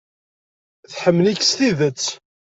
[0.91, 2.05] Tḥemmel-ik s tidet.